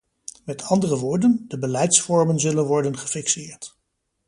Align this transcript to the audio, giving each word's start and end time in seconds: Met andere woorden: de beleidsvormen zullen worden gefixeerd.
Met 0.45 0.63
andere 0.63 0.97
woorden: 0.97 1.45
de 1.47 1.57
beleidsvormen 1.59 2.39
zullen 2.39 2.65
worden 2.65 2.97
gefixeerd. 2.97 3.75